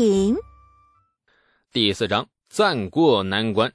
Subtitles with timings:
[0.00, 0.34] 品。
[1.74, 3.70] 第四章，暂过难关。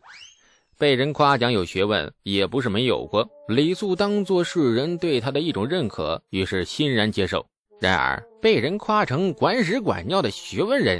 [0.75, 7.45] 被人夸奖有学问也不是没有过，李素当做世人对他的一种认可，于是欣然接受。
[7.79, 10.99] 然而，被人夸成管屎管尿的学问人，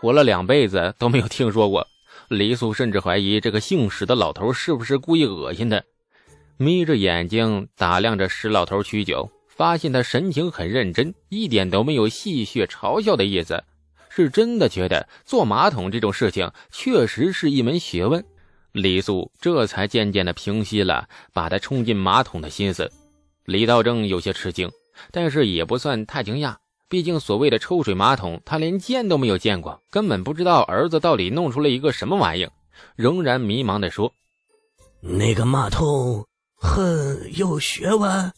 [0.00, 1.86] 活了两辈子都没有听说过。
[2.26, 5.80] 李素甚至怀疑这个姓史的老头是不是故意恶心他。
[6.56, 13.62] 眯着眼睛打量着史老头许久，发现他神情很认真，一点都没有戏谑嘲笑的意思，
[14.14, 18.24] 是真的觉得做马桶这种事情确实是一门学问。
[18.70, 22.92] 李素这才渐渐的平息了把他冲进马桶的心思。
[23.44, 24.70] 李道正有些吃惊，
[25.10, 26.56] 但是也不算太惊讶，
[26.88, 32.48] 毕竟所谓的抽水马桶，他连见都没有见过，根本不知道儿子到底弄出了一个什么玩意，
[32.94, 34.12] 仍然迷茫的说
[35.02, 38.32] ：“那个马桶很有学问。”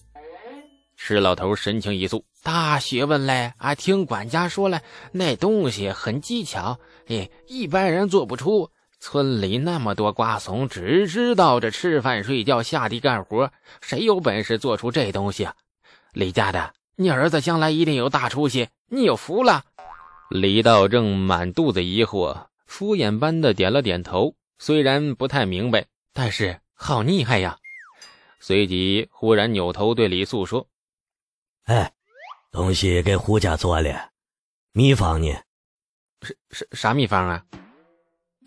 [0.96, 3.54] 石老头神情一肃：“大学问嘞！
[3.58, 6.78] 啊，听管家说了，那东西很技巧，
[7.08, 15.56] 哎，一般人做不出。”村里那么多瓜怂，只知道着吃饭、睡觉、下地干活，谁有本事做出这东西啊？
[16.12, 19.64] 李家的，你儿子将来一定有大出息，你有福了。
[20.30, 27.58] 李道正满肚子疑惑，敷衍般的点了点头，虽然不太明白，但是好厉害呀。
[28.38, 30.68] 随即忽然扭头对李素说
[31.66, 31.92] ：“哎，
[32.56, 34.08] 东西给胡家做了，
[34.72, 35.28] 秘方呢？
[36.22, 37.44] 是是啥秘方啊？”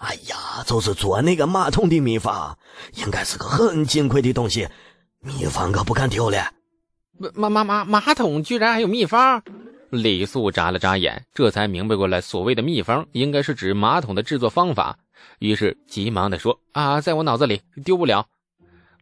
[0.02, 2.58] 哎呀，就是做那个马桶的秘方，
[2.94, 4.68] 应该是个很金贵的东西，
[5.20, 6.52] 秘方可不敢丢了。
[7.36, 9.44] 马马马马桶居然还有秘方？
[9.92, 14.98] 李素眨了眨眼，这才明白过来，所谓的秘方应该是指马桶的制作方法，
[15.38, 18.26] 于是急忙的说：“啊，在我脑子里丢不了。”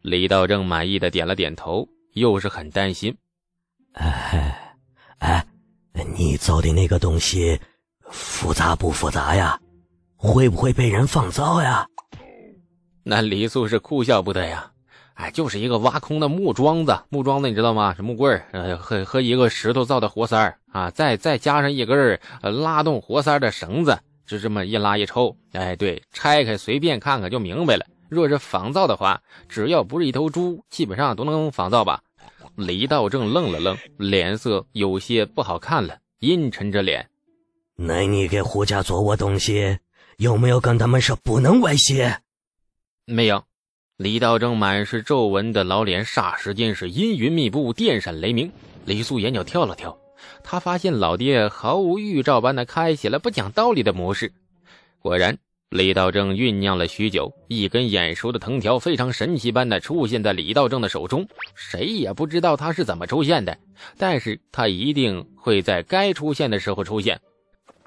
[0.02, 3.16] 李道正满意的点了点头，又是很担心
[3.94, 4.67] ：“哎
[5.18, 5.44] 哎，
[6.16, 7.58] 你做的那个东西
[8.10, 9.58] 复杂不复杂呀？”
[10.20, 11.86] 会不会被人仿造呀？
[13.04, 14.72] 那李素是哭笑不得呀！
[15.14, 17.94] 哎，就是一个挖空的木桩子，木桩子你知道吗？
[17.94, 23.96] 是木棍儿，和和一个石头造的活塞儿啊，再再加上一根拉动活塞的绳子，
[24.26, 27.86] 就这么一拉一抽，哎，对，拆开随便看看就明白了。
[28.08, 32.00] 若是仿造的话，只要不是一头猪，基本上都能仿造吧？
[32.58, 37.08] 李道正愣了愣，脸色有些不好看了，阴沉着脸。
[37.76, 39.78] 那你给胡家做我东西？
[40.16, 42.18] 有没有跟他们说不能外泄？
[43.04, 43.44] 没有。
[43.96, 48.50] 李道正满是皱纹的老脸，霎时间是阴云密布，电闪雷鸣。
[48.84, 49.96] 李素眼角跳了跳，
[50.42, 54.32] 他发现老爹毫无预兆般的开启了不讲道理的模式。
[54.98, 55.38] 果然，
[55.70, 61.28] 李道正酝酿了许久，一根眼熟的藤条非常神奇般的出现在李道正的手中。
[61.54, 63.58] 谁也不知道他是怎么出现的，
[63.98, 67.20] 但是他一定会在该出现的时候出现。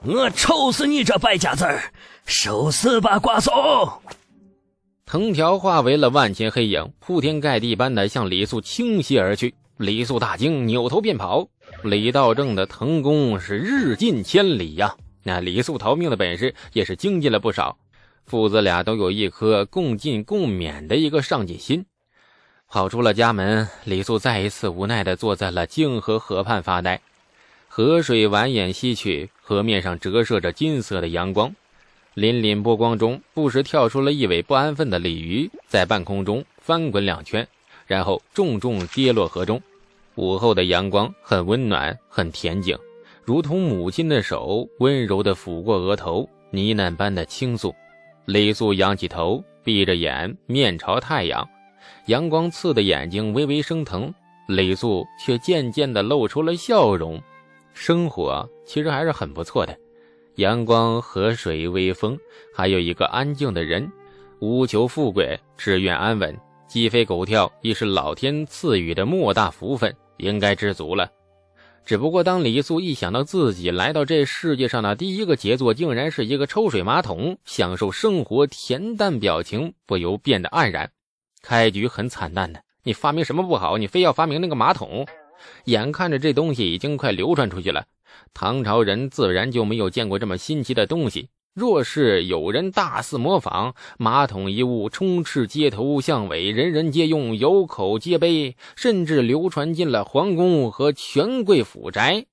[0.04, 1.92] 我抽死你这败家子儿！
[2.26, 3.54] 受死吧，瓜怂！
[5.08, 9.56] 藤条化为了万千黑影，铺天盖地般的向李素倾泻而去。
[9.78, 11.48] 李素大惊，扭头便跑。
[11.84, 17.78] 李道正的藤功是日进千里呀，那李素逃命的本事也是精进了不少。
[18.26, 21.86] 父子俩都有一颗共进共勉的一个上进心。
[22.70, 27.02] 跑出了家门，李素再一次无奈的坐在了泾河河畔发呆。
[27.68, 31.54] 河水蜿蜒西去，河面上折射着金色的阳光，
[32.16, 37.48] 粼粼波光中，不时跳出了一尾不安分的鲤鱼，在半空中翻滚两圈，
[37.88, 39.62] 然后重重跌落河中。
[40.16, 42.78] 午后的阳光很温暖，很恬静，
[43.24, 47.74] 如同母亲的手温柔地抚过额头，呢喃般的倾诉。
[48.26, 51.48] 李素仰起头，闭着眼，面朝太阳，
[52.08, 54.14] 阳光刺的眼睛微微生疼，
[54.48, 57.22] 李素却渐渐地露出了笑容。
[57.74, 59.78] 生活其实还是很不错的，
[60.36, 62.18] 阳光、河水、微风，
[62.54, 63.90] 还有一个安静的人，
[64.40, 66.38] 无求富贵，只愿安稳。
[66.68, 71.10] 鸡飞狗跳已是老天赐予的莫大福分，应该知足了。
[71.84, 80.90] 只不过，当李素一想到自己来到这世界上的第一个杰作竟然是一个抽水马桶，享受生活恬淡表情不由变得黯然。
[81.42, 85.06] 开局很惨淡的，你发明什么不好，你非要发明那个马桶？
[85.66, 87.84] 眼看着这东西已经快流传出去了，
[88.34, 91.30] 唐朝人自然就没有见过这么新奇的东西。
[91.54, 102.26] 若是有人大肆模仿，马桶一物充斥街头巷尾，人人皆用，有口皆碑，甚至流传进了皇宫和权贵府宅，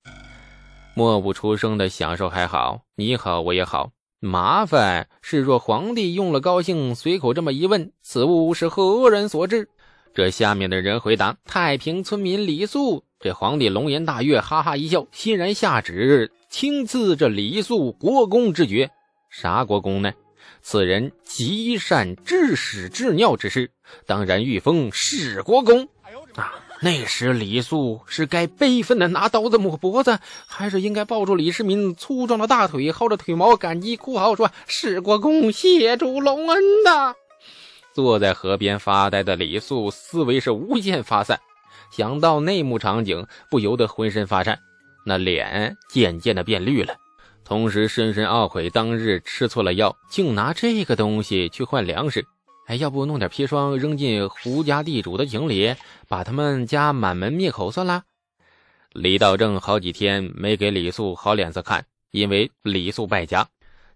[0.94, 3.91] 默不出声的享受还好，你好我也好。
[4.20, 9.69] 麻烦是若皇帝用了高兴，随口这么一问，此物是何人所制？
[10.15, 18.88] 这下面的人回答：“太平村民李素。”这皇帝龙颜大悦，哈哈一笑，欣然下旨亲赐这李肃国公之爵。
[19.30, 20.12] 啥国公呢？
[20.62, 23.70] 此人极善治屎治尿之事，
[24.06, 25.88] 当然欲封史国公。
[26.34, 37.14] 啊，那时李肃是该悲愤的拿刀子抹脖子，还是应该抱住李世民粗壮的大腿，薅着腿毛感激哭嚎说：“史国公谢主隆恩呐！”
[37.92, 41.40] 坐在河边发呆的李肃思维是无限发散，
[41.90, 44.58] 想到那幕场景，不由得浑身发颤，
[45.04, 46.94] 那脸渐渐的变绿了。
[47.48, 52.26] 同时，深深懊悔当日吃错了药，竟拿这个东西去换粮食。
[52.66, 55.74] 哎，要不弄点砒霜扔进胡家地主的井里，
[56.08, 58.02] 把他们家满门灭口算了。
[58.92, 63.48] 李道正好几天没给李素好脸色看，因为李素败家。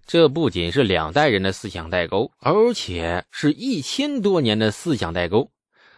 [0.06, 5.50] 这不仅是两代人的思想代沟，而且是一千多年的思想代沟。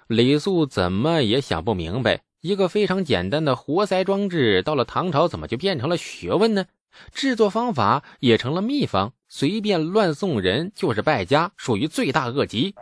[0.08, 6.66] 李素怎么也想不明白，一个非常简单的活塞装置，到了唐朝怎么就变成了学问呢？
[7.12, 12.75] 制作方法也成了秘方，随便乱送人就是败家，属于罪大恶极。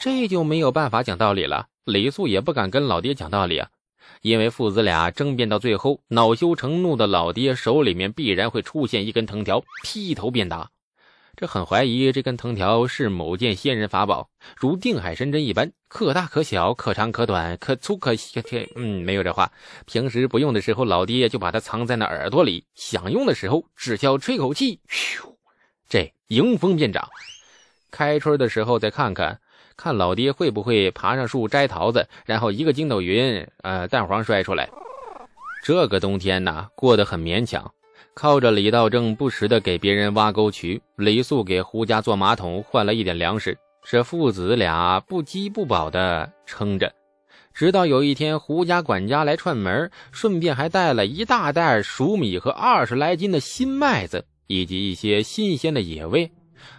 [0.00, 1.66] 这就没有办法讲道理了。
[1.84, 3.68] 李素也不敢跟老爹讲道理啊，
[4.22, 10.70] 因为父子俩争辩到最后，恼羞成怒的老爹手里面必然会出现一根藤条，劈头便打。
[11.40, 14.28] 这很怀疑这根藤条是某件仙人法宝，
[14.58, 18.42] 如定海神针一般，可大可小，可长可短，可粗可细。
[18.76, 19.50] 嗯，没有这话。
[19.86, 25.34] 平时不用的时候，老爹就把它藏在那耳朵里；想用的时候，只需要吹口气，咻，
[25.88, 27.08] 这迎风便长。
[27.90, 29.40] 开春的时候再看看，
[29.78, 34.68] 看老爹会不会爬上树摘桃子，然后一个筋斗云，呃，蛋黄摔出来。
[35.64, 37.72] 这个冬天呢，过得很勉强。
[38.14, 46.92] 靠着李道正不时的给别人挖沟渠，李素给胡家做马桶换了一点粮食，这父子俩不饥不饱的撑着。
[47.52, 56.30] 直到有一天，胡家管家来串门，顺便还带了一大袋熟米和二十来斤的新麦子，以及一些新鲜的野味。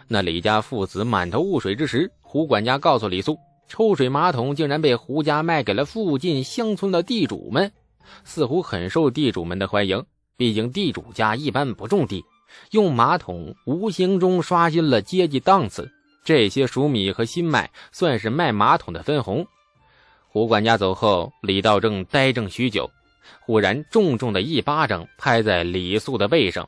[0.08, 3.38] 那李家父子满头雾水之时，胡管家告诉李素，
[3.68, 7.72] 抽水马桶竟然被胡家卖给了附近乡村的地主们，
[8.24, 10.04] 似乎很受地主们的欢迎。
[10.42, 12.26] 毕竟地主家一般不种地，
[12.72, 15.88] 用马桶无形中刷新了阶级档次。
[16.24, 19.46] 这些熟米和新麦算是卖马桶的分红。
[20.28, 22.90] 胡管家走后，李道正呆怔许久，
[23.40, 26.68] 忽然重重的一巴掌拍在李素的背上：“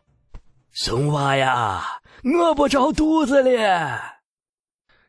[0.72, 1.84] 怂娃呀，
[2.24, 4.00] 饿不着肚子了。”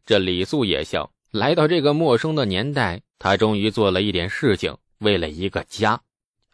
[0.07, 6.01] 这李素也笑，来到这个陌生的年代，他终于做了一点事情，为了一个家。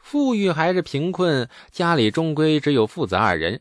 [0.03, 3.61] 富裕还是贫困，家里终归只有父子二人，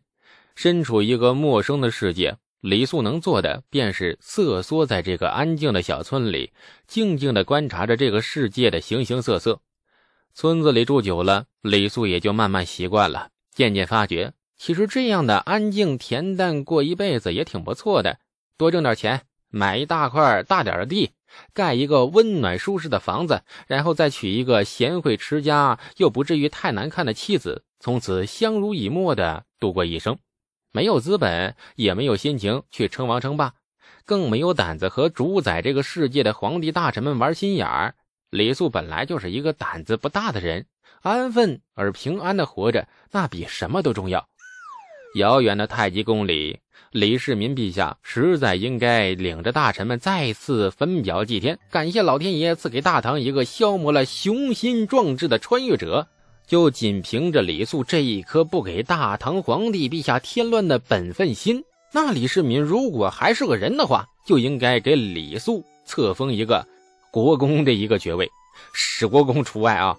[0.55, 2.37] 身处一个陌生的世界。
[2.61, 6.51] 李素能做的便是瑟缩在这个安静的小村里，
[6.87, 9.61] 静静地观察着这个世界的形形色色。
[10.33, 18.19] 村子里住久了，李素也就慢慢习惯了，渐渐发觉，其实这样的安静恬淡过一辈子也挺不错的。
[18.57, 21.11] 多挣点钱，买一大块大点的地。
[21.53, 30.17] 盖一个温暖舒适的房子，然后再娶一个贤惠持家又不至于太难看的妻子，从此相濡以沫的度过一生。
[30.71, 33.53] 没有资本，也没有心情去称王称霸，
[34.05, 37.93] 更没有胆子和主宰这个世界的皇帝大臣们玩心眼儿。
[38.31, 40.65] 李素本来就是一个胆子不大的人，
[41.01, 44.27] 安分而平安的活着，那比什么都重要。
[45.15, 46.59] 遥远的太极宫里。
[46.91, 56.07] 李世民陛下实在应该领着大臣们再次分表祭天，感谢老天爷赐给大唐一个消磨了雄心壮志的穿越者。
[56.47, 66.65] 就仅凭着李素这一颗不给大唐皇帝陛下添乱的本分心，那李世民如果还是个人的话，就应该给李素册封一个
[67.11, 68.27] 国公的一个爵位，
[68.73, 69.95] 史国公除外啊。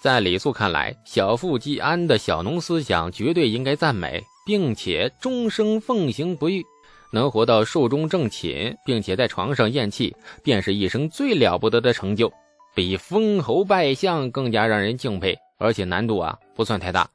[0.00, 4.24] 在李素看来，小富即安的小农思想绝对应该赞美。
[4.44, 6.64] 并且终生奉行不渝，
[7.10, 12.32] 能活到寿终正寝，并且在床上咽气，便是一生最了不得的成就，
[12.74, 17.08] 比封侯拜相更加让人敬佩，而且难度啊不算太大。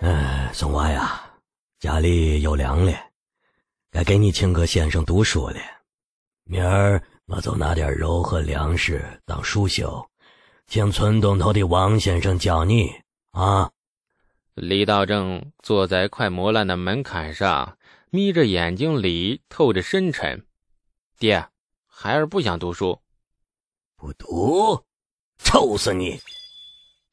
[0.00, 1.24] 哎，松娃呀，
[1.78, 2.92] 家里有粮了，
[3.90, 5.56] 该给你请个先生读书了。
[6.44, 10.04] 明儿我就拿点肉和粮食当书修，
[10.66, 12.90] 请村东头的王先生教你
[13.30, 13.70] 啊。
[14.62, 17.78] 李道正坐在快磨烂的门槛上，
[18.10, 20.46] 眯着眼睛里透着深沉。
[21.18, 21.48] 爹，
[21.88, 23.00] 孩儿不想读书。
[23.96, 24.80] 不读，
[25.36, 26.20] 臭死你！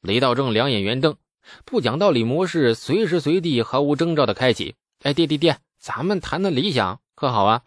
[0.01, 1.17] 李道正两眼圆瞪，
[1.65, 4.75] 不讲道理模式随时随地毫无征兆的开启。
[5.01, 7.63] 哎，爹爹爹，咱们谈谈理想可好啊？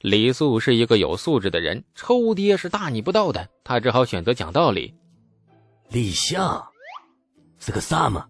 [0.00, 4.92] 李素是一个有素质的人，抽爹是大逆不道的，他只好选择讲道理。
[5.88, 6.66] 理想
[7.60, 8.26] 是个啥嘛？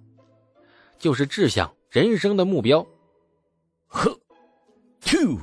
[1.04, 2.80] 就是志向、人生的目标。
[3.88, 4.18] 呵
[5.02, 5.38] ，two。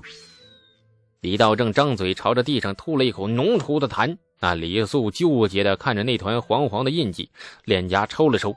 [1.19, 4.17] 李道正张嘴朝着地上吐了一口浓稠的痰。
[4.39, 7.29] 那李素纠结的看着那团黄黄的印记，
[7.63, 8.55] 脸颊抽了抽，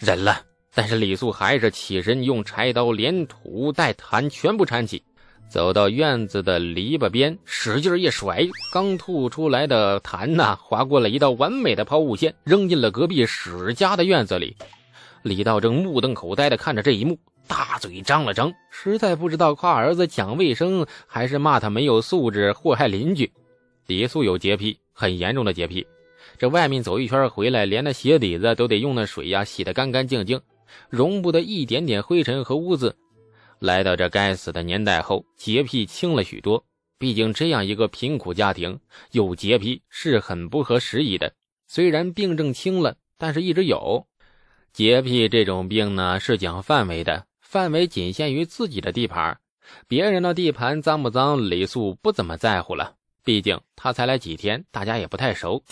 [0.00, 0.42] 忍了。
[0.74, 5.04] 但是李素还是起身，用柴刀连土带痰全部铲起，
[5.48, 14.56] 走到院子的篱笆边，使劲一甩，刚吐出来的痰呐，划过了一道完美的抛物线，扔进了隔壁史家的院子里。
[15.24, 23.32] 李道正目瞪口呆的看着这一幕，大嘴张了张，实在不知道夸儿子讲卫生，还是骂他没有素质，祸害邻居。
[23.86, 25.86] 李素有洁癖，很严重的洁癖，
[26.36, 30.38] 这外面走一圈回来，连那鞋底子都得用那水呀洗得干干净净。
[30.90, 32.94] 容不得一点点灰尘和污渍。
[33.60, 36.62] 来到这该死的年代后，洁癖轻了许多。
[36.98, 38.78] 毕竟这样一个贫苦家庭，
[39.12, 41.32] 有洁癖是很不合时宜的。
[41.66, 44.06] 虽然病症轻了，但是一直有。
[44.74, 49.38] 洁癖这种病呢，是讲范围的，范围仅限于自己的地盘，
[49.86, 52.96] 别人的地盘脏不脏，李素不怎么在乎了。
[53.22, 55.62] 毕竟他才来几天，大家也不太熟。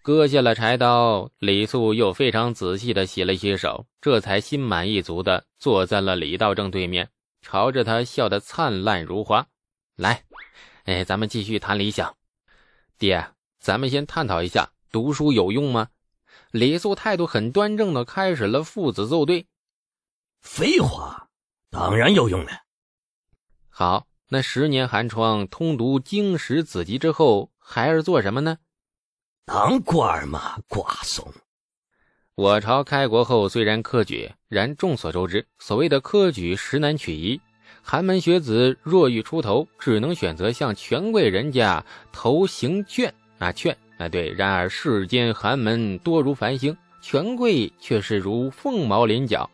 [0.00, 7.08] 割下了柴刀，李素又非常仔细的洗了洗手，这才心满意足的坐在了李道正对面，
[7.42, 9.44] 朝着他笑得灿烂如花。
[9.96, 10.22] 来，
[10.84, 12.14] 哎，咱们继续谈理想。
[12.96, 13.26] 爹，
[13.58, 15.88] 咱们先探讨一下，读书有用吗？
[16.54, 19.44] 李素态度很端正的开始了父子奏对。
[20.40, 21.28] 废话，
[21.68, 22.52] 当然有用了。
[23.68, 28.58] 好，那十年寒窗通读经史子集之后，孩儿做什么呢？
[29.44, 31.28] 当官嘛，瓜怂。
[32.36, 37.40] 我朝开国后虽然科举，然众所周知，所谓的科举实难取一。
[37.82, 44.30] 寒门学子若欲出头，只能选择向权贵人家投行券啊券啊对。
[44.32, 49.48] 然而世间寒门多如繁星，权贵却是如凤毛麟角。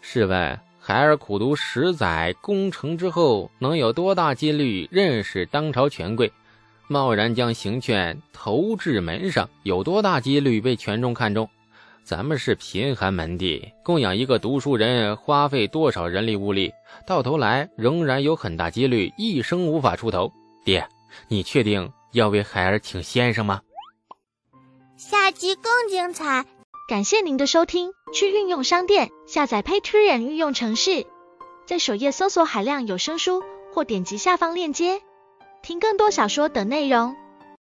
[0.00, 6.30] 试问孩儿苦读十载功成之后，能有多大几率认识当朝权贵？
[6.86, 11.48] 贸然将行券投至门上，有多大几率被权重看中？
[12.02, 16.70] 咱们是贫寒门第，供养一个读书人花费多少人力物力？
[17.06, 20.30] 到头来仍然有很大几率一生无法出头。
[20.66, 20.86] 爹，
[21.28, 23.60] 你确定要为孩儿请先生吗？
[24.96, 26.46] 下集更精彩，
[26.88, 27.92] 感谢您的收听。
[28.12, 31.04] 去运用商店下载 Patreon 运用城市，
[31.66, 33.42] 在首页搜索海量有声书，
[33.72, 35.02] 或点击下方链接。
[35.62, 37.16] 听更多小说等内容。